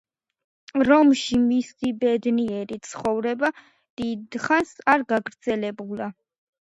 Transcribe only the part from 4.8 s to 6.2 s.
არ გაგრძელებულა.